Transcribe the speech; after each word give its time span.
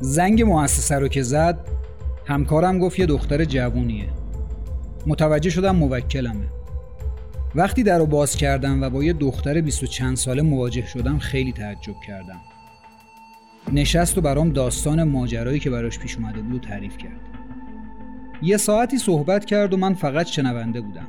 زنگ 0.00 0.42
مؤسسه 0.42 0.94
رو 0.94 1.08
که 1.08 1.22
زد 1.22 1.58
همکارم 2.26 2.78
گفت 2.78 2.98
یه 2.98 3.06
دختر 3.06 3.44
جوونیه. 3.44 4.08
متوجه 5.06 5.50
شدم 5.50 5.76
موکلمه. 5.76 6.46
وقتی 7.54 7.82
در 7.82 7.98
رو 7.98 8.06
باز 8.06 8.36
کردم 8.36 8.82
و 8.82 8.90
با 8.90 9.04
یه 9.04 9.12
دختر 9.12 9.60
بیست 9.60 9.82
و 9.82 9.86
چند 9.86 10.16
ساله 10.16 10.42
مواجه 10.42 10.86
شدم 10.86 11.18
خیلی 11.18 11.52
تعجب 11.52 11.94
کردم. 12.06 12.40
نشست 13.72 14.18
و 14.18 14.20
برام 14.20 14.50
داستان 14.50 15.02
ماجرایی 15.02 15.60
که 15.60 15.70
براش 15.70 15.98
پیش 15.98 16.16
اومده 16.16 16.42
بود 16.42 16.62
تعریف 16.62 16.96
کرد. 16.96 17.20
یه 18.42 18.56
ساعتی 18.56 18.98
صحبت 18.98 19.44
کرد 19.44 19.74
و 19.74 19.76
من 19.76 19.94
فقط 19.94 20.26
شنونده 20.26 20.80
بودم. 20.80 21.08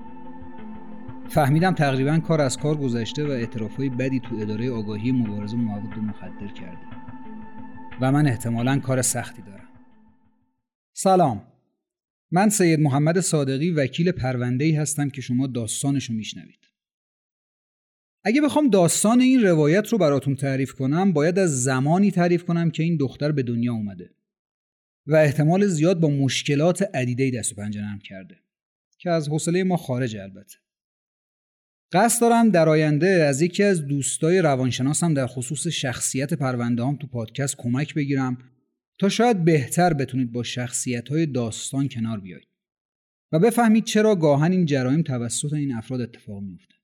فهمیدم 1.29 1.73
تقریبا 1.73 2.19
کار 2.19 2.41
از 2.41 2.57
کار 2.57 2.75
گذشته 2.75 3.27
و 3.27 3.31
اعترافهای 3.31 3.89
بدی 3.89 4.19
تو 4.19 4.35
اداره 4.41 4.71
آگاهی 4.71 5.11
مبارزه 5.11 5.57
مواد 5.57 5.81
مخدر 5.81 6.53
کرده. 6.55 7.00
و 8.01 8.11
من 8.11 8.27
احتمالا 8.27 8.79
کار 8.79 9.01
سختی 9.01 9.41
دارم. 9.41 9.67
سلام. 10.93 11.47
من 12.31 12.49
سید 12.49 12.79
محمد 12.79 13.19
صادقی 13.19 13.71
وکیل 13.71 14.11
پرونده 14.11 14.65
ای 14.65 14.75
هستم 14.75 15.09
که 15.09 15.21
شما 15.21 15.47
داستانش 15.47 16.09
رو 16.09 16.15
میشنوید. 16.15 16.59
اگه 18.23 18.41
بخوام 18.41 18.69
داستان 18.69 19.21
این 19.21 19.41
روایت 19.41 19.87
رو 19.87 19.97
براتون 19.97 20.35
تعریف 20.35 20.73
کنم 20.73 21.13
باید 21.13 21.39
از 21.39 21.63
زمانی 21.63 22.11
تعریف 22.11 22.43
کنم 22.43 22.71
که 22.71 22.83
این 22.83 22.97
دختر 22.97 23.31
به 23.31 23.43
دنیا 23.43 23.73
اومده 23.73 24.09
و 25.07 25.15
احتمال 25.15 25.67
زیاد 25.67 25.99
با 25.99 26.09
مشکلات 26.09 26.81
عدیده 26.93 27.31
دست 27.39 27.51
و 27.51 27.55
پنجه 27.55 27.81
نرم 27.81 27.99
کرده 27.99 28.35
که 28.97 29.09
از 29.09 29.29
حوصله 29.29 29.63
ما 29.63 29.77
خارج 29.77 30.15
البته. 30.15 30.57
قصد 31.93 32.21
دارم 32.21 32.49
در 32.49 32.69
آینده 32.69 33.07
از 33.07 33.41
یکی 33.41 33.63
از 33.63 33.87
دوستای 33.87 34.39
روانشناسم 34.41 35.13
در 35.13 35.27
خصوص 35.27 35.67
شخصیت 35.67 36.33
پرونده 36.33 36.83
هم 36.83 36.95
تو 36.95 37.07
پادکست 37.07 37.55
کمک 37.57 37.93
بگیرم 37.93 38.37
تا 38.99 39.09
شاید 39.09 39.45
بهتر 39.45 39.93
بتونید 39.93 40.31
با 40.31 40.43
شخصیت 40.43 41.09
های 41.09 41.25
داستان 41.25 41.89
کنار 41.89 42.19
بیایید 42.19 42.47
و 43.31 43.39
بفهمید 43.39 43.83
چرا 43.83 44.15
گاهن 44.15 44.51
این 44.51 44.65
جرایم 44.65 45.01
توسط 45.01 45.53
این 45.53 45.73
افراد 45.73 46.01
اتفاق 46.01 46.43
میفته. 46.43 46.75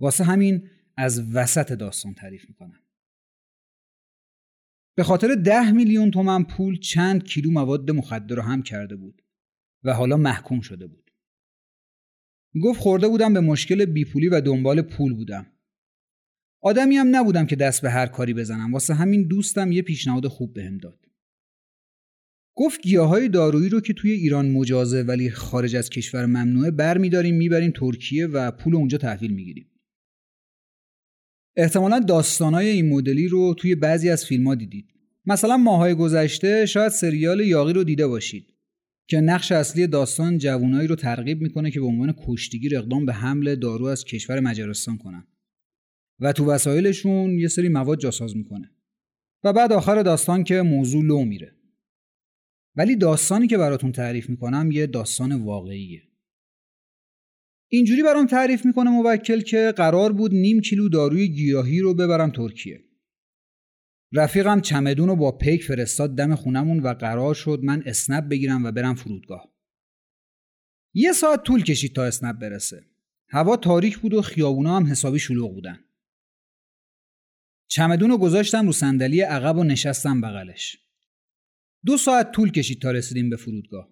واسه 0.00 0.24
همین 0.24 0.70
از 0.96 1.34
وسط 1.34 1.72
داستان 1.72 2.14
تعریف 2.14 2.48
می‌کنم. 2.48 2.80
به 4.96 5.04
خاطر 5.04 5.34
ده 5.34 5.70
میلیون 5.70 6.10
تومن 6.10 6.44
پول 6.44 6.78
چند 6.78 7.24
کیلو 7.24 7.50
مواد 7.50 7.90
مخدر 7.90 8.36
رو 8.36 8.42
هم 8.42 8.62
کرده 8.62 8.96
بود 8.96 9.22
و 9.84 9.92
حالا 9.92 10.16
محکوم 10.16 10.60
شده 10.60 10.86
بود. 10.86 11.05
گفت 12.62 12.80
خورده 12.80 13.08
بودم 13.08 13.34
به 13.34 13.40
مشکل 13.40 13.84
بیپولی 13.84 14.28
و 14.28 14.40
دنبال 14.40 14.82
پول 14.82 15.14
بودم. 15.14 15.46
آدمی 16.60 16.96
هم 16.96 17.16
نبودم 17.16 17.46
که 17.46 17.56
دست 17.56 17.82
به 17.82 17.90
هر 17.90 18.06
کاری 18.06 18.34
بزنم 18.34 18.72
واسه 18.72 18.94
همین 18.94 19.28
دوستم 19.28 19.72
یه 19.72 19.82
پیشنهاد 19.82 20.26
خوب 20.26 20.54
بهم 20.54 20.78
داد. 20.78 21.06
گفت 22.54 22.82
گیاهای 22.82 23.28
دارویی 23.28 23.68
رو 23.68 23.80
که 23.80 23.92
توی 23.94 24.10
ایران 24.10 24.50
مجازه 24.50 25.02
ولی 25.02 25.30
خارج 25.30 25.76
از 25.76 25.90
کشور 25.90 26.26
ممنوعه 26.26 26.70
برمیداریم 26.70 27.34
می‌بریم 27.34 27.70
ترکیه 27.70 28.26
و 28.26 28.50
پول 28.50 28.74
اونجا 28.74 28.98
تحویل 28.98 29.32
می‌گیریم. 29.32 29.70
احتمالا 31.56 31.98
داستانای 31.98 32.68
این 32.68 32.88
مدلی 32.88 33.28
رو 33.28 33.54
توی 33.54 33.74
بعضی 33.74 34.10
از 34.10 34.24
فیلم 34.24 34.48
ها 34.48 34.54
دیدید. 34.54 34.86
مثلا 35.26 35.56
ماهای 35.56 35.94
گذشته 35.94 36.66
شاید 36.66 36.92
سریال 36.92 37.40
یاقی 37.40 37.72
رو 37.72 37.84
دیده 37.84 38.06
باشید. 38.06 38.55
که 39.08 39.20
نقش 39.20 39.52
اصلی 39.52 39.86
داستان 39.86 40.38
جوانایی 40.38 40.88
رو 40.88 40.96
ترغیب 40.96 41.40
می‌کنه 41.40 41.70
که 41.70 41.80
به 41.80 41.86
عنوان 41.86 42.14
کشتیگیر 42.26 42.78
اقدام 42.78 43.06
به 43.06 43.12
حمل 43.12 43.54
دارو 43.54 43.84
از 43.84 44.04
کشور 44.04 44.40
مجارستان 44.40 44.98
کنن. 44.98 45.26
و 46.20 46.32
تو 46.32 46.50
وسایلشون 46.50 47.38
یه 47.38 47.48
سری 47.48 47.68
مواد 47.68 48.00
جاساز 48.00 48.36
می‌کنه. 48.36 48.70
و 49.44 49.52
بعد 49.52 49.72
آخر 49.72 50.02
داستان 50.02 50.44
که 50.44 50.62
موضوع 50.62 51.04
لو 51.04 51.24
میره. 51.24 51.52
ولی 52.76 52.96
داستانی 52.96 53.46
که 53.46 53.58
براتون 53.58 53.92
تعریف 53.92 54.30
می‌کنم 54.30 54.70
یه 54.70 54.86
داستان 54.86 55.32
واقعیه. 55.32 56.02
اینجوری 57.68 58.02
برام 58.02 58.26
تعریف 58.26 58.66
می‌کنه 58.66 58.90
موکل 58.90 59.40
که 59.40 59.72
قرار 59.76 60.12
بود 60.12 60.34
نیم 60.34 60.60
کیلو 60.60 60.88
داروی 60.88 61.28
گیاهی 61.28 61.80
رو 61.80 61.94
ببرم 61.94 62.30
ترکیه. 62.30 62.85
رفیقم 64.16 64.60
چمدون 64.60 65.08
رو 65.08 65.16
با 65.16 65.32
پیک 65.32 65.64
فرستاد 65.64 66.14
دم 66.14 66.34
خونمون 66.34 66.80
و 66.80 66.94
قرار 66.94 67.34
شد 67.34 67.60
من 67.62 67.82
اسنپ 67.86 68.28
بگیرم 68.28 68.64
و 68.64 68.72
برم 68.72 68.94
فرودگاه. 68.94 69.52
یه 70.94 71.12
ساعت 71.12 71.42
طول 71.42 71.62
کشید 71.62 71.94
تا 71.94 72.04
اسنپ 72.04 72.38
برسه. 72.38 72.86
هوا 73.28 73.56
تاریک 73.56 73.98
بود 73.98 74.14
و 74.14 74.22
خیابونا 74.22 74.76
هم 74.76 74.86
حسابی 74.86 75.18
شلوغ 75.18 75.54
بودن. 75.54 75.84
چمدون 77.68 78.10
رو 78.10 78.18
گذاشتم 78.18 78.66
رو 78.66 78.72
صندلی 78.72 79.20
عقب 79.20 79.56
و 79.58 79.64
نشستم 79.64 80.20
بغلش. 80.20 80.78
دو 81.86 81.96
ساعت 81.96 82.32
طول 82.32 82.50
کشید 82.50 82.82
تا 82.82 82.90
رسیدیم 82.90 83.30
به 83.30 83.36
فرودگاه. 83.36 83.88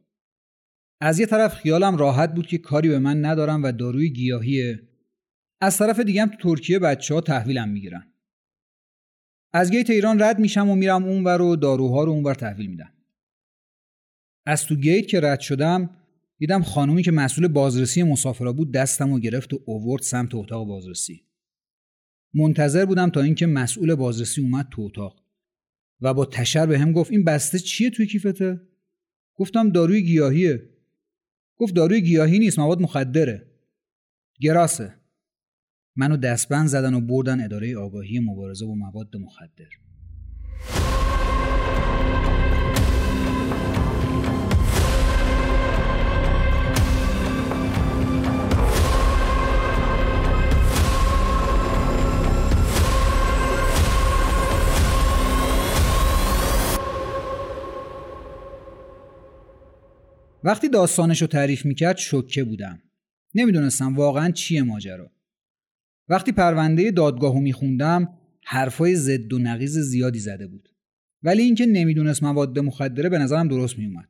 از 1.01 1.19
یه 1.19 1.27
طرف 1.27 1.55
خیالم 1.55 1.97
راحت 1.97 2.35
بود 2.35 2.47
که 2.47 2.59
کاری 2.59 2.89
به 2.89 2.99
من 2.99 3.25
ندارم 3.25 3.63
و 3.63 3.73
داروی 3.73 4.11
گیاهیه. 4.11 4.89
از 5.61 5.79
طرف 5.79 6.01
دیگم 6.01 6.27
تو 6.27 6.37
ترکیه 6.37 6.79
بچه 6.79 7.15
ها 7.15 7.21
تحویلم 7.21 7.69
می‌گیرن. 7.69 8.14
از 9.57 9.71
گیت 9.71 9.91
ایران 9.91 10.23
رد 10.23 10.39
میشم 10.39 10.69
و 10.69 10.75
میرم 10.75 11.05
اونور 11.05 11.43
و 11.43 11.57
داروها 11.57 12.05
رو 12.05 12.13
اونور 12.13 12.35
تحویل 12.35 12.67
میدم. 12.67 12.93
از 14.47 14.65
تو 14.65 14.77
گیت 14.77 15.07
که 15.07 15.21
رد 15.21 15.41
شدم 15.41 15.91
دیدم 16.39 16.63
خانومی 16.63 17.03
که 17.03 17.11
مسئول 17.11 17.49
بازرسی 17.49 18.03
مسافرا 18.03 18.53
بود 18.53 18.73
دستم 18.73 19.13
و 19.13 19.19
گرفت 19.19 19.55
و 19.55 19.63
اوورد 19.67 20.03
سمت 20.03 20.35
اتاق 20.35 20.67
بازرسی. 20.67 21.25
منتظر 22.35 22.85
بودم 22.85 23.11
تا 23.11 23.21
اینکه 23.21 23.47
مسئول 23.47 23.95
بازرسی 23.95 24.41
اومد 24.41 24.69
تو 24.71 24.83
اتاق. 24.83 25.25
و 26.01 26.15
با 26.15 26.27
تشر 26.27 26.67
به 26.67 26.79
هم 26.79 26.93
گفت 26.93 27.11
این 27.11 27.25
بسته 27.25 27.59
چیه 27.59 27.91
توی 27.91 28.07
کیفته؟ 28.07 28.61
گفتم 29.35 29.71
داروی 29.71 30.03
گیاهیه. 30.03 30.69
گفت 31.57 31.75
داروی 31.75 32.01
گیاهی 32.01 32.39
نیست 32.39 32.59
مواد 32.59 32.81
مخدره. 32.81 33.47
گراسه. 34.41 34.95
منو 35.97 36.17
دستبند 36.17 36.67
زدن 36.67 36.95
و 36.95 37.01
بردن 37.01 37.45
اداره 37.45 37.77
آگاهی 37.77 38.21
مبارزه 38.21 38.67
با 38.67 38.75
مواد 38.75 39.17
مخدر. 39.17 39.65
وقتی 60.45 60.69
داستانش 60.69 61.23
رو 61.23 61.27
تعریف 61.27 61.67
می‌کرد 61.67 61.97
شکه 61.97 62.45
بودم. 62.45 62.83
نمی‌دونستم 63.35 63.95
واقعا 63.95 64.31
چیه 64.31 64.63
ماجرا. 64.63 65.14
وقتی 66.09 66.33
پرونده 66.33 66.91
دادگاهو 66.91 67.41
میخوندم 67.41 68.09
حرفای 68.45 68.95
زد 68.95 69.33
و 69.33 69.39
نقیز 69.39 69.79
زیادی 69.79 70.19
زده 70.19 70.47
بود. 70.47 70.69
ولی 71.23 71.43
اینکه 71.43 71.67
نمی‌دونست 71.67 72.23
مواد 72.23 72.59
مخدره 72.59 73.09
به 73.09 73.19
نظرم 73.19 73.49
درست 73.49 73.79
میومد 73.79 74.09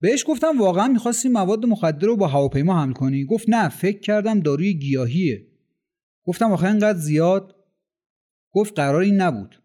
بهش 0.00 0.24
گفتم 0.26 0.58
واقعا 0.58 0.88
می‌خواستی 0.88 1.28
مواد 1.28 1.66
مخدر 1.66 2.06
رو 2.06 2.16
با 2.16 2.26
هواپیما 2.26 2.82
حمل 2.82 2.92
کنی؟ 2.92 3.24
گفت 3.24 3.48
نه 3.48 3.68
فکر 3.68 4.00
کردم 4.00 4.40
داروی 4.40 4.74
گیاهیه. 4.74 5.46
گفتم 6.24 6.52
آخه 6.52 6.66
اینقدر 6.66 6.98
زیاد؟ 6.98 7.54
گفت 8.52 8.74
قرار 8.76 9.00
این 9.00 9.20
نبود. 9.20 9.62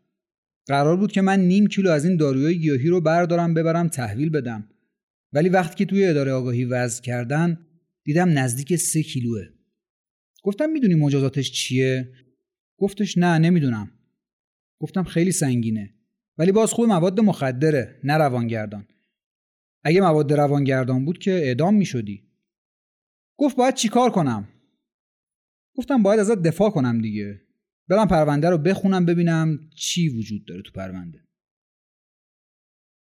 قرار 0.68 0.98
بود 0.98 1.12
که 1.12 1.22
من 1.22 1.40
نیم 1.40 1.68
کیلو 1.68 1.90
از 1.90 2.06
این 2.06 2.18
داروی 2.18 2.58
گیاهی 2.58 2.88
رو 2.88 3.02
بردارم 3.02 3.54
ببرم 3.54 3.88
تحویل 3.88 4.30
بدم. 4.30 4.70
ولی 5.34 5.50
وقتی 5.50 5.76
که 5.76 5.86
توی 5.86 6.06
اداره 6.06 6.32
آگاهی 6.32 6.66
وضع 6.66 7.02
کردن 7.02 7.58
دیدم 8.04 8.40
نزدیک 8.40 8.76
سه 8.76 9.04
کیلوه. 9.04 9.44
گفتم 10.44 10.70
می‌دونی 10.70 10.96
مجازاتش 10.96 11.52
چیه؟ 11.52 12.14
گفتش 12.78 13.18
نه 13.18 13.38
نمی‌دونم. 13.38 13.92
گفتم 14.80 15.04
خیلی 15.04 15.32
سنگینه. 15.32 15.94
ولی 16.38 16.52
باز 16.52 16.74
خوب 16.74 16.86
مواد 16.86 17.20
مخدره 17.20 18.00
نه 18.04 18.18
روانگردان. 18.18 18.88
اگه 19.84 20.02
مواد 20.02 20.34
روانگردان 20.34 21.06
بود 21.06 21.18
که 21.18 21.32
اعدام 21.32 21.76
می‌شدی. 21.76 22.24
گفت 23.38 23.56
باید 23.56 23.74
چیکار 23.74 24.10
کنم؟ 24.10 24.48
گفتم 25.76 26.04
باید 26.04 26.20
ازت 26.20 26.42
دفاع 26.42 26.70
کنم 26.70 27.02
دیگه. 27.02 27.42
برم 27.88 28.08
پرونده 28.08 28.50
رو 28.50 28.58
بخونم 28.58 29.06
ببینم 29.06 29.70
چی 29.76 30.10
وجود 30.10 30.46
داره 30.46 30.62
تو 30.62 30.72
پرونده. 30.72 31.20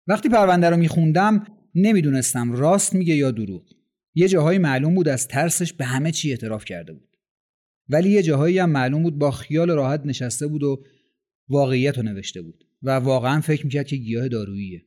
وقتی 0.06 0.28
پرونده 0.28 0.70
رو 0.70 0.76
میخوندم 0.76 1.46
نمی‌دونستم 1.74 2.52
راست 2.52 2.94
میگه 2.94 3.14
یا 3.14 3.30
دروغ. 3.30 3.72
یه 4.14 4.28
جاهایی 4.28 4.58
معلوم 4.58 4.94
بود 4.94 5.08
از 5.08 5.28
ترسش 5.28 5.72
به 5.72 5.84
همه 5.84 6.12
چی 6.12 6.30
اعتراف 6.30 6.64
کرده 6.64 6.92
بود. 6.92 7.15
ولی 7.88 8.10
یه 8.10 8.22
جاهایی 8.22 8.58
هم 8.58 8.70
معلوم 8.70 9.02
بود 9.02 9.18
با 9.18 9.30
خیال 9.30 9.70
راحت 9.70 10.06
نشسته 10.06 10.46
بود 10.46 10.62
و 10.62 10.84
واقعیت 11.48 11.96
رو 11.96 12.02
نوشته 12.02 12.42
بود 12.42 12.64
و 12.82 12.90
واقعا 12.90 13.40
فکر 13.40 13.64
می‌کرد 13.64 13.86
که 13.86 13.96
گیاه 13.96 14.28
داروییه. 14.28 14.86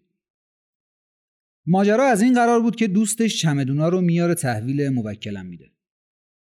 ماجرا 1.66 2.06
از 2.06 2.22
این 2.22 2.34
قرار 2.34 2.62
بود 2.62 2.75
که 2.75 2.88
دوستش 2.88 3.42
چمدونا 3.42 3.90
رو 3.90 4.01
میاره 4.01 4.36
تحویل 4.36 4.90
موکلم 4.90 5.46
میده. 5.46 5.72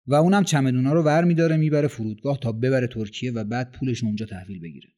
و 0.06 0.14
اونم 0.14 0.44
چمدونا 0.44 0.92
رو 0.92 1.02
ور 1.02 1.24
میداره 1.24 1.56
می‌بره 1.56 1.88
فرودگاه 1.88 2.38
تا 2.38 2.52
ببره 2.52 2.86
ترکیه 2.86 3.32
و 3.32 3.44
بعد 3.44 3.72
پولش 3.72 4.04
اونجا 4.04 4.26
تحویل 4.26 4.60
بگیره. 4.60 4.88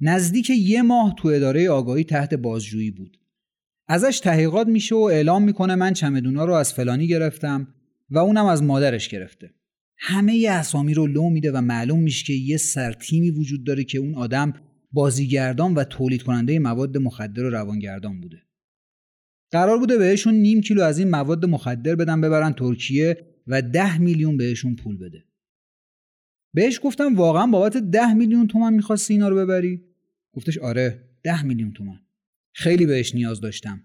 نزدیک 0.00 0.50
یه 0.50 0.82
ماه 0.82 1.14
تو 1.18 1.28
اداره 1.28 1.70
آگاهی 1.70 2.04
تحت 2.04 2.34
بازجویی 2.34 2.90
بود. 2.90 3.20
ازش 3.88 4.20
تحقیقات 4.20 4.66
میشه 4.66 4.94
و 4.94 4.98
اعلام 4.98 5.42
می‌کنه 5.42 5.74
من 5.74 5.92
چمدونا 5.92 6.44
رو 6.44 6.52
از 6.52 6.72
فلانی 6.72 7.08
گرفتم 7.08 7.74
و 8.10 8.18
اونم 8.18 8.46
از 8.46 8.62
مادرش 8.62 9.08
گرفته. 9.08 9.54
همه 10.02 10.46
اسامی 10.50 10.94
رو 10.94 11.06
لو 11.06 11.30
میده 11.30 11.52
و 11.52 11.60
معلوم 11.60 12.02
میشه 12.02 12.24
که 12.24 12.32
یه 12.32 12.56
سرتیمی 12.56 13.30
وجود 13.30 13.64
داره 13.64 13.84
که 13.84 13.98
اون 13.98 14.14
آدم 14.14 14.52
بازیگردان 14.92 15.74
و 15.74 15.84
تولید 15.84 16.22
کننده 16.22 16.58
مواد 16.58 16.98
مخدر 16.98 17.44
و 17.44 17.50
روانگردان 17.50 18.20
بوده. 18.20 18.42
قرار 19.50 19.78
بوده 19.78 19.98
بهشون 19.98 20.34
نیم 20.34 20.60
کیلو 20.60 20.82
از 20.82 20.98
این 20.98 21.10
مواد 21.10 21.46
مخدر 21.46 21.96
بدن 21.96 22.20
ببرن 22.20 22.52
ترکیه 22.52 23.26
و 23.46 23.62
ده 23.62 23.98
میلیون 23.98 24.36
بهشون 24.36 24.76
پول 24.76 24.98
بده. 24.98 25.24
بهش 26.54 26.80
گفتم 26.82 27.16
واقعا 27.16 27.46
بابت 27.46 27.76
ده 27.76 28.14
میلیون 28.14 28.46
تومن 28.46 28.74
می‌خواستی 28.74 29.14
اینا 29.14 29.28
رو 29.28 29.36
ببری؟ 29.36 29.82
گفتش 30.32 30.58
آره 30.58 31.08
ده 31.22 31.42
میلیون 31.42 31.72
تومن 31.72 32.00
خیلی 32.52 32.86
بهش 32.86 33.14
نیاز 33.14 33.40
داشتم. 33.40 33.82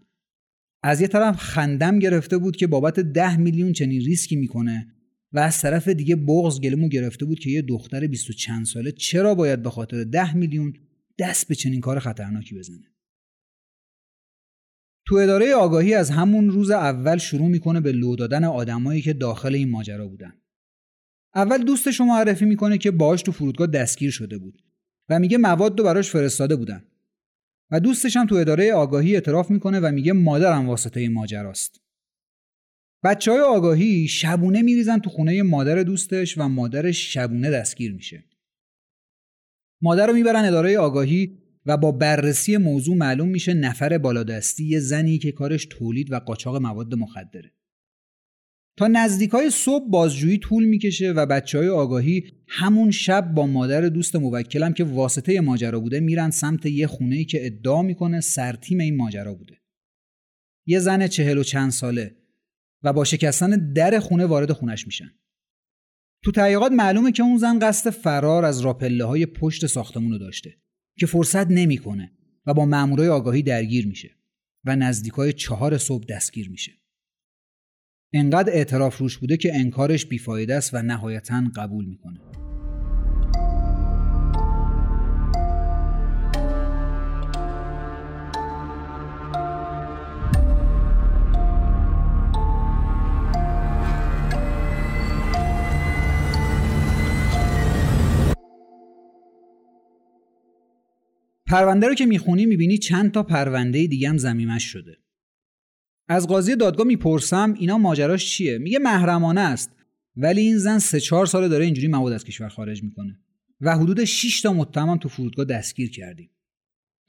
از 0.84 1.02
یه 1.02 1.08
طرف 1.08 1.36
خندم 1.36 2.00
گرفته 2.00 2.38
بود 2.38 2.56
که 2.56 2.68
بابت 2.68 3.00
ده 3.00 3.38
میلیون 3.38 3.74
چنین 3.74 4.02
ریسکی 4.02 4.36
می‌کنه 4.36 4.95
و 5.36 5.40
از 5.40 5.62
طرف 5.62 5.88
دیگه 5.88 6.16
بغز 6.16 6.62
گلمو 6.62 6.88
گرفته 6.88 7.26
بود 7.26 7.40
که 7.40 7.50
یه 7.50 7.62
دختر 7.62 8.08
بیست 8.08 8.30
و 8.30 8.34
چند 8.34 8.66
ساله 8.66 8.92
چرا 8.92 9.36
باید 9.36 9.64
به 9.64 9.70
خاطر 9.70 10.04
ده 10.04 10.38
میلیون 10.38 10.74
دست 11.20 11.48
به 11.48 11.56
چنین 11.56 11.82
کار 11.82 12.00
خطرناکی 12.00 12.56
بزنه؟ 12.56 12.92
تو 15.08 15.16
اداره 15.16 15.54
آگاهی 15.54 15.94
از 15.94 16.10
همون 16.10 16.50
روز 16.50 16.72
اول 16.72 17.18
شروع 17.18 17.48
می‌کنه 17.48 17.82
به 17.82 17.92
لو 17.92 18.16
دادن 18.16 18.44
آدمایی 18.44 19.02
که 19.02 19.14
داخل 19.14 19.56
این 19.56 19.70
ماجرا 19.70 20.08
بودن. 20.08 20.34
اول 21.36 21.64
دوستش 21.64 22.02
معرفی 22.02 22.46
می‌کنه 22.46 22.78
که 22.78 22.92
باهاش 22.92 23.22
تو 23.22 23.32
فرودگاه 23.32 23.68
دستگیر 23.68 24.12
شده 24.12 24.38
بود 24.38 24.62
و 25.10 25.20
میگه 25.20 25.38
مواد 25.38 25.80
رو 25.80 25.86
براش 25.86 26.10
فرستاده 26.10 26.56
بودن. 26.56 26.86
و 27.72 27.80
دوستش 27.80 28.18
هم 28.18 28.28
تو 28.28 28.36
اداره 28.36 28.74
آگاهی 28.74 29.16
اعتراف 29.16 29.52
می‌کنه 29.52 29.80
و 29.80 29.92
میگه 29.92 30.14
مادرم 30.14 30.70
واسطه 30.70 31.00
این 31.00 31.14
ماجراست. 31.14 31.85
بچه 33.06 33.32
های 33.32 33.42
آگاهی 33.42 34.08
شبونه 34.08 34.62
میریزن 34.62 35.00
تو 35.00 35.10
خونه 35.10 35.44
مادر 35.44 35.84
دوستش 35.84 36.38
و 36.38 36.48
مادرش 36.48 37.14
شبونه 37.14 37.52
دستگیر 37.52 37.94
میشه 37.94 38.24
مادر 39.82 40.08
رو 40.08 40.14
می‌برن 40.14 40.46
اداره 40.46 40.78
آگاهی 40.78 41.38
و 41.66 41.78
با 41.78 41.92
بررسی 41.92 42.58
موضوع 42.58 42.96
معلوم 42.96 43.30
میشه 43.30 43.54
نفر 43.54 43.98
بالادستی 43.98 44.66
یه 44.66 44.80
زنی 44.80 45.18
که 45.18 45.32
کارش 45.32 45.66
تولید 45.66 46.12
و 46.12 46.20
قاچاق 46.20 46.56
مواد 46.56 46.96
مخدره 46.96 47.52
تا 48.78 48.88
نزدیکای 48.88 49.50
صبح 49.50 49.90
بازجویی 49.90 50.38
طول 50.38 50.66
می‌کشه 50.66 51.12
و 51.12 51.26
بچه 51.26 51.58
های 51.58 51.70
آگاهی 51.70 52.24
همون 52.48 52.92
شب 52.92 53.34
با 53.34 53.48
مادر 53.48 53.82
دوست 53.82 54.16
موکلم 54.16 54.74
که 54.74 54.84
واسطه 54.84 55.42
ماجرا 55.42 55.80
بوده 55.80 56.00
میرن 56.00 56.30
سمت 56.30 56.66
یه 56.66 56.88
خونه 56.88 57.16
ای 57.16 57.26
که 57.26 57.46
ادعا 57.46 57.82
می‌کنه 57.82 58.22
سرتیم 58.22 58.80
این 58.80 58.96
ماجرا 58.98 59.34
بوده. 59.34 59.62
یه 60.68 60.80
زن 60.80 61.08
چهل 61.08 61.38
و 61.38 61.44
چند 61.44 61.72
ساله 61.72 62.16
و 62.86 62.94
با 62.94 63.04
شکستن 63.04 63.74
در 63.74 64.00
خونه 64.00 64.26
وارد 64.26 64.52
خونش 64.52 64.88
میشن. 64.88 65.12
تو 66.24 66.32
تحقیقات 66.32 66.72
معلومه 66.72 67.12
که 67.12 67.24
اون 67.24 67.38
زن 67.38 67.60
قصد 67.60 67.90
فرار 67.90 68.46
از 68.46 68.60
راپله 68.60 69.06
های 69.06 69.26
پشت 69.26 69.66
ساختمون 69.66 70.12
رو 70.12 70.18
داشته 70.18 70.58
که 71.00 71.06
فرصت 71.06 71.48
نمی‌کنه 71.48 72.12
و 72.46 72.54
با 72.54 72.66
مامورای 72.66 73.08
آگاهی 73.08 73.44
درگیر 73.44 73.88
میشه 73.88 74.16
و 74.66 74.76
نزدیکای 74.76 75.34
چهار 75.34 75.78
صبح 75.78 76.06
دستگیر 76.06 76.50
میشه. 76.50 76.72
انقدر 78.14 78.54
اعتراف 78.54 78.98
روش 78.98 79.18
بوده 79.18 79.38
که 79.38 79.56
انکارش 79.56 80.06
بیفایده 80.06 80.56
است 80.56 80.74
و 80.74 80.82
نهایتا 80.82 81.44
قبول 81.56 81.86
می‌کنه 81.86 82.20
پرونده 101.56 101.88
رو 101.88 101.94
که 101.94 102.06
می‌خونی 102.06 102.46
می‌بینی 102.46 102.78
چند 102.78 103.12
تا 103.12 103.24
پرونده 103.24 103.88
دیگه 103.88 104.10
هم 104.10 104.18
زمیمش 104.18 104.64
شده. 104.64 104.98
از 106.08 106.28
قاضی 106.28 106.56
دادگاه 106.56 106.88
می‌پرسم 106.88 107.54
اینا 107.54 107.78
ماجراش 107.78 108.26
چیه؟ 108.26 108.58
میگه 108.58 108.80
محرمانه 108.80 109.42
است 109.42 109.72
ولی 110.18 110.42
این 110.42 110.58
زن 110.58 110.80
سه 110.80 111.00
چهار 111.00 111.26
ساله 111.26 111.48
داره 111.48 111.66
اینجوری 111.66 111.88
مواد 111.88 112.14
از 112.14 112.24
کشور 112.24 112.50
خارج 112.50 112.84
می‌کنه 112.84 113.20
و 113.62 113.78
حدود 113.78 114.04
6 114.04 114.42
تا 114.42 114.54
متهم 114.54 114.98
تو 114.98 115.10
فرودگاه 115.10 115.46
دستگیر 115.46 115.92
کردیم. 115.92 116.30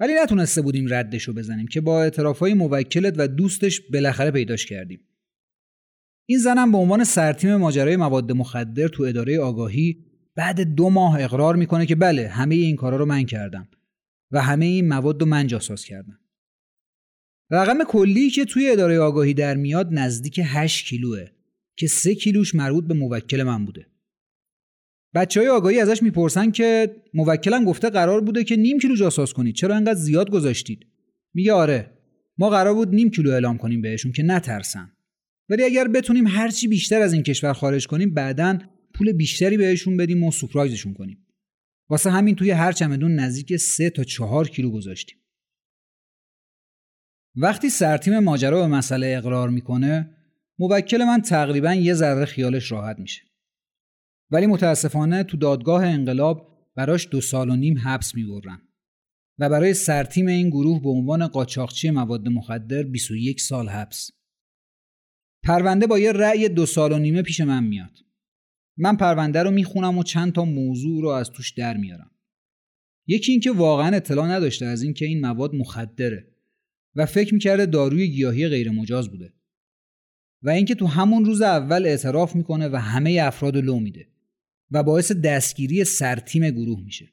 ولی 0.00 0.12
نتونسته 0.22 0.62
بودیم 0.62 0.87
ردشو 0.94 1.32
بزنیم 1.32 1.66
که 1.66 1.81
با 1.81 2.02
اعترافهای 2.02 2.54
موکلت 2.54 3.14
و 3.16 3.28
دوستش 3.28 3.81
بالاخره 3.81 4.31
پیداش 4.31 4.66
کردیم. 4.66 5.00
این 6.26 6.38
زنم 6.38 6.72
به 6.72 6.78
عنوان 6.78 7.04
سرتیم 7.04 7.56
ماجرای 7.56 7.96
مواد 7.96 8.32
مخدر 8.32 8.88
تو 8.88 9.02
اداره 9.02 9.40
آگاهی 9.40 10.04
بعد 10.34 10.60
دو 10.60 10.90
ماه 10.90 11.22
اقرار 11.22 11.56
می‌کنه 11.56 11.87
که 11.87 11.94
بله 11.94 12.28
همه 12.28 12.54
این 12.54 12.76
کارا 12.76 12.96
رو 12.96 13.06
من 13.06 13.22
کردم. 13.22 13.69
و 14.31 14.43
همه 14.43 14.67
این 14.67 14.88
مواد 14.88 15.20
رو 15.20 15.26
من 15.26 15.46
جاساز 15.46 15.84
کردم 15.84 16.19
رقم 17.50 17.84
کلی 17.84 18.31
که 18.31 18.44
توی 18.44 18.70
اداره 18.70 18.99
آگاهی 18.99 19.34
در 19.34 19.55
میاد 19.55 19.88
نزدیک 19.93 20.40
8 20.44 20.87
کیلوه 20.87 21.26
که 21.76 21.87
3 21.87 22.14
کیلوش 22.14 22.55
مربوط 22.55 22.84
به 22.84 22.94
موکل 22.94 23.43
من 23.43 23.64
بوده. 23.64 23.87
بچه 25.14 25.40
های 25.40 25.49
آگاهی 25.49 25.81
ازش 25.81 26.02
می‌پرسن 26.02 26.50
که 26.50 26.96
موکلم 27.14 27.64
گفته 27.64 27.90
قرار 27.90 28.20
بوده 28.20 28.44
که 28.44 28.56
نیم 28.56 28.78
کیلو 28.78 28.96
جاساز 28.96 29.32
کنید 29.32 29.55
چرا 29.55 29.76
انقدر 29.76 29.94
زیاد 29.94 30.31
گذاشتید؟ 30.31 30.87
میگه 31.34 31.52
آره 31.52 31.90
ما 32.38 32.50
قرار 32.50 32.75
بود 32.75 32.88
نیم 32.88 33.11
کیلو 33.11 33.31
اعلام 33.31 33.58
کنیم 33.58 33.82
بهشون 33.82 34.12
که 34.12 34.22
نترسن. 34.22 34.93
ولی 35.49 35.62
اگر 35.62 35.88
بتونیم 35.88 36.26
هرچی 36.26 36.69
بیشتر 36.69 37.00
از 37.02 37.12
این 37.12 37.22
کشور 37.22 37.52
خارج 37.52 37.87
کنیم 37.87 38.14
بعدا 38.14 38.58
پول 38.94 39.12
بیشتری 39.12 39.56
بهشون 39.56 39.96
بدیم 39.96 40.24
و 40.24 40.31
سورپرایزشون 40.31 40.94
کنیم. 40.94 41.25
واسه 41.88 42.10
همین 42.10 42.34
توی 42.34 42.50
هر 42.50 42.72
چمدون 42.72 43.14
نزدیک 43.14 43.56
3 43.56 43.90
تا 43.90 44.05
4 44.05 44.48
کیلو 44.48 44.70
گذاشتیم. 44.70 45.19
وقتی 47.36 47.70
سرتیم 47.70 48.19
ماجرا 48.19 48.60
به 48.60 48.66
مسئله 48.66 49.14
اقرار 49.19 49.50
می‌کنه 49.50 50.16
موکل 50.58 51.05
من 51.05 51.20
تقریبا 51.20 51.74
یه 51.74 51.94
ذره 51.94 52.24
خیالش 52.24 52.72
راحت 52.72 52.98
میشه. 52.98 53.22
ولی 54.31 54.46
متاسفانه 54.46 55.24
تو 55.24 55.36
دادگاه 55.36 55.86
انقلاب 55.86 56.69
براش 56.74 57.08
دو 57.10 57.20
سال 57.20 57.50
و 57.50 57.56
نیم 57.56 57.78
حبس 57.78 58.14
می‌برن 58.14 58.62
و 59.38 59.48
برای 59.48 59.74
سرتیم 59.74 60.26
این 60.26 60.50
گروه 60.50 60.82
به 60.82 60.88
عنوان 60.88 61.26
قاچاقچی 61.26 61.90
مواد 61.90 62.28
مخدر 62.28 62.82
21 62.82 63.40
سال 63.40 63.69
حبس. 63.69 64.10
پرونده 65.44 65.86
با 65.86 65.98
یه 65.98 66.12
رأی 66.12 66.48
دو 66.48 66.66
سال 66.66 66.93
و 66.93 66.98
نیمه 66.98 67.22
پیش 67.22 67.40
من 67.40 67.64
میاد. 67.64 68.06
من 68.76 68.96
پرونده 68.96 69.42
رو 69.42 69.50
می‌خونم 69.50 69.98
و 69.98 70.02
چند 70.02 70.32
تا 70.32 70.44
موضوع 70.44 71.02
رو 71.02 71.08
از 71.08 71.30
توش 71.30 71.50
در 71.50 71.76
میارم. 71.76 72.10
یکی 73.06 73.32
اینکه 73.32 73.50
واقعا 73.50 73.96
اطلاع 73.96 74.28
نداشته 74.28 74.66
از 74.66 74.82
اینکه 74.82 75.06
این 75.06 75.20
مواد 75.20 75.54
مخدره 75.54 76.28
و 76.94 77.06
فکر 77.06 77.34
می‌کرده 77.34 77.66
داروی 77.66 78.08
گیاهی 78.08 78.48
غیر 78.48 78.70
مجاز 78.70 79.08
بوده. 79.08 79.32
و 80.42 80.50
اینکه 80.50 80.74
تو 80.74 80.86
همون 80.86 81.24
روز 81.24 81.42
اول 81.42 81.86
اعتراف 81.86 82.36
می‌کنه 82.36 82.68
و 82.68 82.76
همه 82.76 83.20
افراد 83.22 83.56
لو 83.56 83.80
میده 83.80 84.08
و 84.70 84.82
باعث 84.82 85.12
دستگیری 85.12 85.84
سرتیم 85.84 86.50
گروه 86.50 86.84
میشه. 86.84 87.08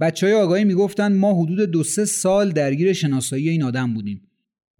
بچه 0.00 0.26
های 0.26 0.34
آگاهی 0.34 0.64
می‌گفتن 0.64 1.16
ما 1.16 1.42
حدود 1.42 1.70
دو 1.70 1.82
سه 1.82 2.04
سال 2.04 2.52
درگیر 2.52 2.92
شناسایی 2.92 3.48
این 3.48 3.62
آدم 3.62 3.94
بودیم 3.94 4.30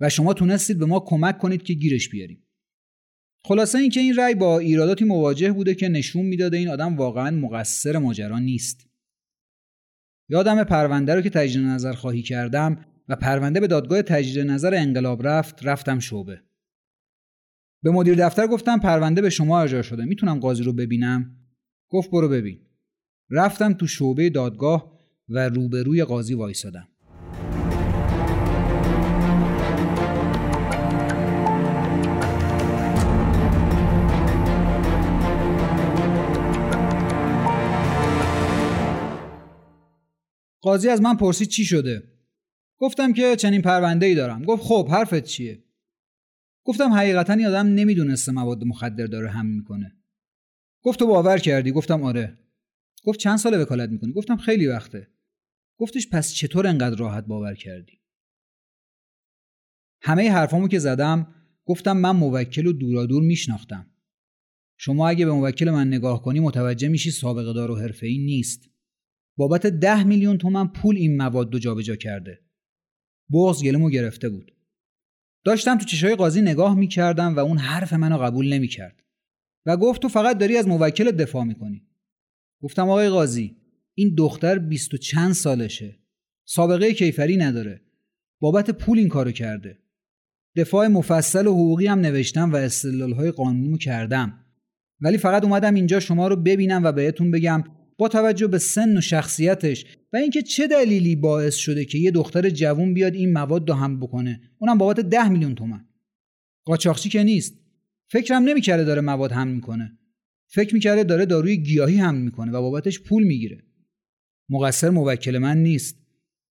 و 0.00 0.08
شما 0.08 0.34
تونستید 0.34 0.78
به 0.78 0.86
ما 0.86 1.00
کمک 1.00 1.38
کنید 1.38 1.62
که 1.62 1.74
گیرش 1.74 2.08
بیاریم. 2.08 2.42
خلاصه 3.44 3.78
اینکه 3.78 4.00
این 4.00 4.16
رأی 4.16 4.34
با 4.34 4.58
ایراداتی 4.58 5.04
مواجه 5.04 5.52
بوده 5.52 5.74
که 5.74 5.88
نشون 5.88 6.26
می‌داده 6.26 6.56
این 6.56 6.68
آدم 6.68 6.96
واقعا 6.96 7.30
مقصر 7.30 7.98
ماجرا 7.98 8.38
نیست. 8.38 8.86
یادم 10.28 10.64
پرونده 10.64 11.14
رو 11.14 11.20
که 11.20 11.30
تجدید 11.30 11.66
نظر 11.66 11.92
خواهی 11.92 12.22
کردم 12.22 12.84
و 13.08 13.16
پرونده 13.16 13.60
به 13.60 13.66
دادگاه 13.66 14.02
تجدید 14.02 14.46
نظر 14.46 14.74
انقلاب 14.74 15.26
رفت 15.26 15.66
رفتم 15.66 15.98
شعبه. 15.98 16.42
به 17.82 17.90
مدیر 17.90 18.14
دفتر 18.14 18.46
گفتم 18.46 18.78
پرونده 18.78 19.22
به 19.22 19.30
شما 19.30 19.60
ارجاع 19.60 19.82
شده 19.82 20.04
می‌تونم 20.04 20.40
قاضی 20.40 20.62
رو 20.62 20.72
ببینم؟ 20.72 21.36
گفت 21.88 22.10
برو 22.10 22.28
ببین. 22.28 22.60
رفتم 23.30 23.72
تو 23.72 23.86
شعبه 23.86 24.30
دادگاه 24.30 25.00
و 25.28 25.48
روبروی 25.48 26.04
قاضی 26.04 26.34
وایسادم. 26.34 26.88
قاضی 40.60 40.88
از 40.88 41.00
من 41.00 41.16
پرسید 41.16 41.48
چی 41.48 41.64
شده؟ 41.64 42.02
گفتم 42.78 43.12
که 43.12 43.36
چنین 43.36 43.62
پرونده 43.62 44.06
ای 44.06 44.14
دارم. 44.14 44.44
گفت 44.44 44.62
خب 44.62 44.88
حرفت 44.90 45.24
چیه؟ 45.24 45.64
گفتم 46.64 46.92
حقیقتا 46.92 47.32
این 47.32 47.46
آدم 47.46 47.66
نمی‌دونسته 47.66 48.32
مواد 48.32 48.64
مخدر 48.64 49.06
داره 49.06 49.30
هم 49.30 49.46
می‌کنه. 49.46 49.96
گفت 50.82 50.98
تو 50.98 51.06
باور 51.06 51.38
کردی؟ 51.38 51.72
گفتم 51.72 52.02
آره. 52.02 52.38
گفت 53.04 53.20
چند 53.20 53.38
ساله 53.38 53.58
وکالت 53.58 53.90
می‌کنی؟ 53.90 54.12
گفتم 54.12 54.36
خیلی 54.36 54.66
وقته. 54.66 55.08
گفتش 55.78 56.08
پس 56.08 56.34
چطور 56.34 56.66
انقدر 56.66 56.96
راحت 56.96 57.26
باور 57.26 57.54
کردی؟ 57.54 58.00
همه 60.02 60.30
حرفامو 60.30 60.68
که 60.68 60.78
زدم 60.78 61.34
گفتم 61.64 61.96
من 61.96 62.10
موکل 62.10 62.66
و 62.66 62.72
دورادور 62.72 63.22
میشناختم. 63.22 63.90
شما 64.76 65.08
اگه 65.08 65.26
به 65.26 65.32
موکل 65.32 65.70
من 65.70 65.88
نگاه 65.88 66.22
کنی 66.22 66.40
متوجه 66.40 66.88
میشی 66.88 67.10
سابقه 67.10 67.52
دار 67.52 67.70
و 67.70 67.76
حرفه‌ای 67.76 68.18
نیست. 68.18 68.69
بابت 69.40 69.66
ده 69.66 70.04
میلیون 70.04 70.38
تومن 70.38 70.68
پول 70.68 70.96
این 70.96 71.16
مواد 71.16 71.52
رو 71.52 71.58
جابجا 71.58 71.96
کرده. 71.96 72.40
بغض 73.32 73.62
گلمو 73.62 73.90
گرفته 73.90 74.28
بود. 74.28 74.52
داشتم 75.44 75.78
تو 75.78 75.84
چشای 75.84 76.14
قاضی 76.14 76.42
نگاه 76.42 76.74
می‌کردم 76.74 77.36
و 77.36 77.38
اون 77.38 77.58
حرف 77.58 77.92
منو 77.92 78.18
قبول 78.18 78.52
نمی‌کرد. 78.52 79.02
و 79.66 79.76
گفت 79.76 80.02
تو 80.02 80.08
فقط 80.08 80.38
داری 80.38 80.56
از 80.56 80.68
موکل 80.68 81.10
دفاع 81.10 81.44
می‌کنی. 81.44 81.82
گفتم 82.62 82.88
آقای 82.88 83.08
قاضی 83.08 83.56
این 83.94 84.14
دختر 84.14 84.58
بیست 84.58 84.94
و 84.94 84.96
چند 84.96 85.32
سالشه. 85.32 85.98
سابقه 86.44 86.94
کیفری 86.94 87.36
نداره. 87.36 87.80
بابت 88.40 88.70
پول 88.70 88.98
این 88.98 89.08
کارو 89.08 89.30
کرده. 89.30 89.78
دفاع 90.56 90.86
مفصل 90.86 91.46
و 91.46 91.52
حقوقی 91.52 91.86
هم 91.86 92.00
نوشتم 92.00 92.52
و 92.52 92.56
استدلال 92.56 93.12
های 93.12 93.30
قانونی 93.30 93.78
کردم. 93.78 94.44
ولی 95.00 95.18
فقط 95.18 95.44
اومدم 95.44 95.74
اینجا 95.74 96.00
شما 96.00 96.28
رو 96.28 96.36
ببینم 96.36 96.84
و 96.84 96.92
بهتون 96.92 97.30
بگم 97.30 97.64
با 98.00 98.08
توجه 98.08 98.46
به 98.46 98.58
سن 98.58 98.96
و 98.96 99.00
شخصیتش 99.00 99.84
و 100.12 100.16
اینکه 100.16 100.42
چه 100.42 100.66
دلیلی 100.66 101.16
باعث 101.16 101.54
شده 101.54 101.84
که 101.84 101.98
یه 101.98 102.10
دختر 102.10 102.50
جوون 102.50 102.94
بیاد 102.94 103.14
این 103.14 103.32
مواد 103.32 103.68
رو 103.68 103.74
هم 103.74 104.00
بکنه. 104.00 104.40
اونم 104.58 104.78
بابت 104.78 105.00
ده 105.00 105.28
میلیون 105.28 105.54
تومن. 105.54 105.84
قاچاقچی 106.64 107.08
که 107.08 107.22
نیست. 107.22 107.54
فکرم 108.08 108.42
نمی‌کرده 108.42 108.84
داره 108.84 109.00
مواد 109.00 109.32
هم 109.32 109.48
می‌کنه. 109.48 109.98
فکر 110.48 110.74
می‌کرده 110.74 111.04
داره 111.04 111.26
داروی 111.26 111.56
گیاهی 111.56 111.96
هم 111.96 112.14
می‌کنه 112.14 112.52
و 112.52 112.60
بابتش 112.60 113.00
پول 113.00 113.22
می‌گیره. 113.22 113.64
مقصر 114.48 114.90
موکل 114.90 115.38
من 115.38 115.62
نیست. 115.62 115.96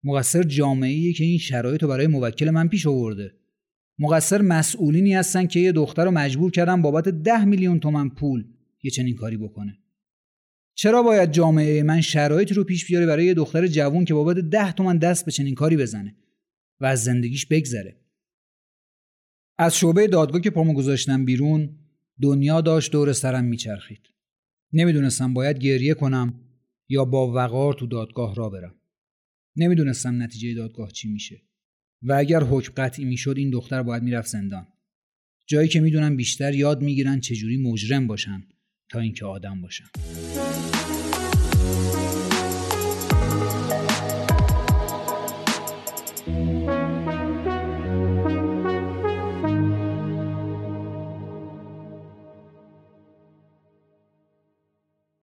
مقصر 0.04 0.44
جامعه 0.44 1.14
که 1.14 1.24
این 1.24 1.38
شرایط 1.38 1.84
رو 1.84 1.90
برای 1.90 2.08
موکل 2.08 2.50
من 2.50 2.68
پیش 2.68 2.88
آورده. 2.88 3.32
مقصر 4.00 4.42
مسئولینی 4.42 5.14
هستن 5.14 5.48
که 5.48 5.60
یه 5.60 5.72
دختر 5.72 6.06
رو 6.06 6.12
مجبور 6.12 6.52
کردن 6.52 6.82
بابت 6.82 7.10
ده 7.10 7.46
میلیون 7.46 7.80
تومن 7.80 8.10
پول 8.10 8.46
یه 8.84 8.92
چنین 8.92 9.16
کاری 9.16 9.38
بکنه. 9.38 9.78
چرا 10.76 11.04
باید 11.04 11.32
جامعه 11.32 11.84
من 11.84 12.02
شرایطی 12.02 12.54
رو 12.54 12.64
پیش 12.64 12.86
بیاره 12.86 13.06
برای 13.06 13.26
یه 13.26 13.34
دختر 13.34 13.68
جوون 13.68 14.06
که 14.06 14.14
بابت 14.14 14.38
ده 14.38 14.72
تومن 14.72 14.98
دست 14.98 15.26
به 15.26 15.32
چنین 15.32 15.56
کاری 15.56 15.78
بزنه 15.78 16.16
و 16.80 16.86
از 16.86 17.04
زندگیش 17.04 17.46
بگذره؟ 17.46 18.02
از 19.58 19.78
شعبه 19.78 20.08
دادگاه 20.08 20.42
که 20.42 20.50
پامو 20.50 20.74
گذاشتم 20.74 21.26
بیرون 21.26 21.80
دنیا 22.22 22.62
داشت 22.62 22.92
دور 22.92 23.14
سرم 23.14 23.46
میچرخید. 23.46 24.10
نمی‌دونستم 24.74 25.34
باید 25.34 25.60
گریه 25.60 25.94
کنم 25.94 26.42
یا 26.90 27.06
با 27.06 27.34
وقار 27.34 27.74
تو 27.74 27.88
دادگاه 27.88 28.36
را 28.36 28.50
برم. 28.50 28.76
نمی‌دونستم 29.56 30.24
نتیجه 30.24 30.54
دادگاه 30.54 30.92
چی 30.92 31.12
میشه. 31.12 31.42
و 32.02 32.14
اگر 32.14 32.44
حکم 32.44 32.74
قطعی 32.78 33.06
می‌شد 33.06 33.36
این 33.38 33.50
دختر 33.50 33.84
باید 33.84 34.04
می‌رفت 34.04 34.28
زندان. 34.28 34.68
جایی 35.48 35.68
که 35.68 35.80
می‌دونم 35.80 36.16
بیشتر 36.16 36.54
یاد 36.54 36.82
می‌گیرن 36.82 37.20
چجوری 37.20 37.58
مجرم 37.58 38.08
باشن 38.08 38.44
تا 38.90 39.00
اینکه 39.00 39.26
آدم 39.26 39.62
باشن. 39.62 39.86